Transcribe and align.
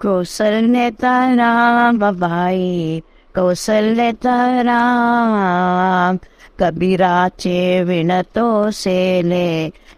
کوسل 0.00 0.54
نے 0.72 0.88
تارا 1.00 1.90
ببائی 2.00 3.00
کوسل 3.34 3.84
نے 3.96 4.10
تارا 4.22 4.80
کبیراچے 6.58 7.60
ونتو 7.88 8.48
سیلے 8.82 9.48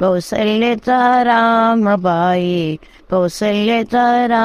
کوسل 0.00 0.48
نے 0.60 0.74
تارا 0.84 1.40
ببائی 1.84 2.76
کوسل 3.10 3.56
نے 3.68 3.82
تارا 3.90 4.44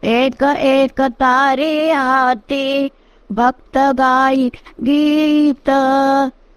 ایک 0.00 0.42
ایک 0.58 1.00
تارے 1.18 1.92
آتے 1.92 2.88
بھکت 3.30 3.78
گائی، 3.98 4.48
گیت۔ 4.86 5.70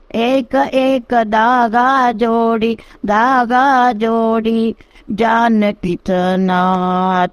ایک 0.10 0.56
ایک 0.72 1.14
داغا 1.32 2.12
جوڑی 2.20 2.76
داغا 3.08 3.92
جوڑی۔ 4.00 4.74
جان 5.18 5.62
کتنا 5.82 7.26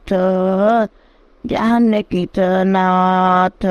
جان 1.48 2.02
کتنات 2.02 3.66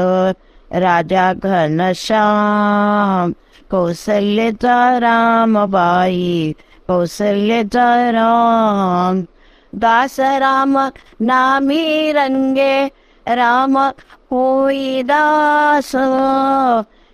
راجا 0.72 1.32
گھن 1.44 1.82
شام 1.94 3.32
کوسلیہ 3.70 4.98
رام 5.02 5.58
بائی 5.72 6.54
کوسلیہ 6.88 8.12
رام۔ 8.13 9.21
داس 9.73 10.20
رام 10.41 10.77
نامی 11.20 12.13
رنگے 12.13 12.87
رام 13.26 13.77
کوئی 14.29 15.04
داس 15.04 15.96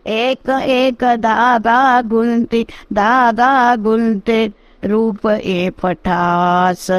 ایک 0.05 0.49
ایک 0.49 1.03
دادا 1.23 1.99
گنتی 2.11 2.63
دادا 2.95 3.53
گنتے 3.85 4.45
روپ 4.83 5.27
اے 5.27 5.69
پٹاس 5.71 6.89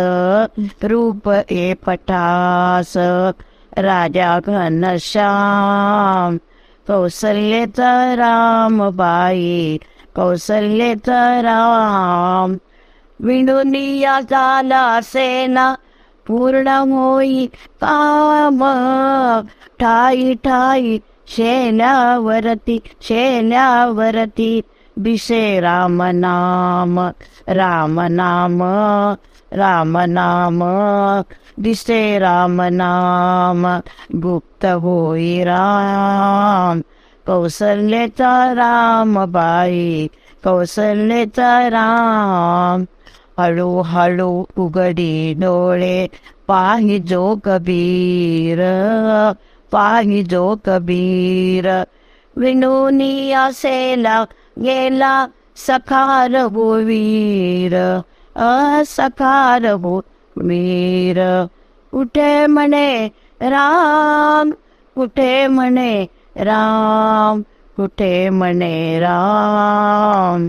روپ 0.90 1.28
اے 1.46 1.72
پٹاس 1.74 2.96
راجا 3.78 4.38
گھن 4.46 4.84
شام 5.02 6.36
کوسلیہ 6.86 7.80
رام 8.16 8.82
بائی 8.96 9.78
کوسلیہ 10.12 11.08
رام 11.44 12.56
یا 13.20 15.00
سینا 15.02 15.74
پورن 16.26 16.68
ہوئی 16.68 17.46
کام 17.80 18.62
ٹھا 19.78 20.10
ٹھائی 20.42 20.98
شینتی 21.26 22.78
شینا 23.00 23.64
ورتی 23.88 24.60
بس 24.96 25.30
رام 25.62 26.02
نام 26.14 26.98
رام 27.48 28.00
نام 28.00 28.62
رام 29.52 29.98
نام 29.98 30.62
بسے 31.58 32.18
رام 32.20 32.62
نام 32.62 33.66
گوئی 34.24 35.44
رام 35.44 36.80
کتام 37.26 39.18
بائی 39.32 40.08
کلتا 40.44 41.68
تام 41.70 42.84
ہلو 43.38 43.82
ہلو 43.92 44.28
اگڑی 44.56 45.34
ڈوڑے 45.38 46.06
پاہی 46.46 46.98
جو 47.06 47.34
کبیر 47.44 48.60
پاہی 49.72 50.22
جو 50.22 50.44
کبیر 50.64 51.66
ونونیا 52.36 53.48
سیلا 53.56 54.22
گیلا 54.64 55.14
سکھار 55.66 56.34
ہو 56.54 56.70
ویر 56.86 57.74
سکھار 58.86 59.64
ہو 59.84 60.00
ویر 60.36 61.18
اٹھے 61.92 62.46
منے 62.46 62.88
رام 63.50 64.50
اٹھے 64.96 65.46
منے 65.48 65.94
رام 66.46 67.42
اٹھے 67.78 68.28
منے 68.30 69.00
رام 69.00 70.48